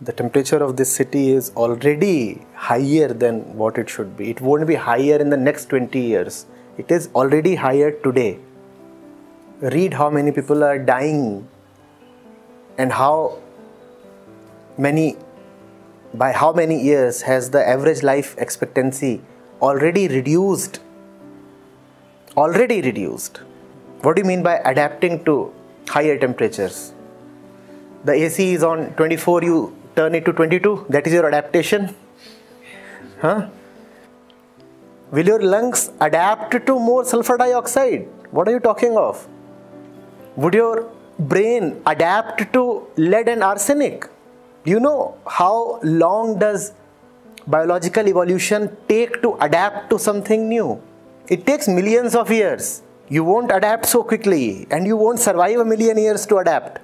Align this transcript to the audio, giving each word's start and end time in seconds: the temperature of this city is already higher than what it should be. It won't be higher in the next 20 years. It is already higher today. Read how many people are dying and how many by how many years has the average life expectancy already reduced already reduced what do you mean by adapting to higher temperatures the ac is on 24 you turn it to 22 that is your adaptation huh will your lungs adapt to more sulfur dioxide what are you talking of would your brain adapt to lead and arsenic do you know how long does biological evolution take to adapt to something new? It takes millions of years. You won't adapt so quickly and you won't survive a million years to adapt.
the 0.00 0.12
temperature 0.12 0.58
of 0.58 0.76
this 0.76 0.92
city 0.92 1.30
is 1.30 1.52
already 1.56 2.44
higher 2.54 3.08
than 3.08 3.56
what 3.56 3.78
it 3.78 3.88
should 3.88 4.14
be. 4.14 4.28
It 4.30 4.42
won't 4.42 4.66
be 4.66 4.74
higher 4.74 5.16
in 5.16 5.30
the 5.30 5.38
next 5.38 5.70
20 5.70 5.98
years. 5.98 6.44
It 6.76 6.90
is 6.90 7.08
already 7.14 7.54
higher 7.54 7.92
today. 7.92 8.38
Read 9.60 9.94
how 9.94 10.10
many 10.10 10.32
people 10.32 10.62
are 10.62 10.78
dying 10.78 11.48
and 12.76 12.92
how 12.92 13.38
many 14.76 15.16
by 16.12 16.32
how 16.32 16.52
many 16.52 16.82
years 16.82 17.22
has 17.22 17.50
the 17.50 17.66
average 17.66 18.02
life 18.02 18.36
expectancy 18.36 19.22
already 19.62 20.08
reduced 20.08 20.80
already 22.36 22.82
reduced 22.82 23.38
what 24.02 24.14
do 24.14 24.22
you 24.22 24.28
mean 24.28 24.42
by 24.42 24.56
adapting 24.66 25.24
to 25.24 25.52
higher 25.88 26.18
temperatures 26.18 26.92
the 28.04 28.12
ac 28.12 28.52
is 28.52 28.62
on 28.62 28.92
24 28.94 29.42
you 29.42 29.74
turn 29.96 30.14
it 30.14 30.24
to 30.24 30.32
22 30.32 30.86
that 30.88 31.06
is 31.06 31.12
your 31.18 31.26
adaptation 31.26 31.94
huh 33.22 33.46
will 35.10 35.30
your 35.32 35.42
lungs 35.54 35.90
adapt 36.08 36.58
to 36.66 36.78
more 36.88 37.04
sulfur 37.12 37.36
dioxide 37.44 38.06
what 38.30 38.48
are 38.48 38.54
you 38.58 38.60
talking 38.68 38.96
of 39.06 39.26
would 40.36 40.54
your 40.54 40.74
brain 41.18 41.72
adapt 41.86 42.52
to 42.52 42.62
lead 42.96 43.28
and 43.34 43.42
arsenic 43.42 44.10
do 44.66 44.72
you 44.72 44.80
know 44.80 45.16
how 45.24 45.78
long 45.84 46.40
does 46.40 46.72
biological 47.46 48.08
evolution 48.08 48.76
take 48.88 49.22
to 49.22 49.36
adapt 49.40 49.90
to 49.90 49.98
something 49.98 50.48
new? 50.48 50.82
It 51.28 51.46
takes 51.46 51.68
millions 51.68 52.16
of 52.16 52.32
years. 52.32 52.82
You 53.08 53.22
won't 53.22 53.52
adapt 53.52 53.86
so 53.86 54.02
quickly 54.02 54.66
and 54.72 54.84
you 54.84 54.96
won't 54.96 55.20
survive 55.20 55.60
a 55.60 55.64
million 55.64 55.96
years 55.96 56.26
to 56.26 56.38
adapt. 56.38 56.80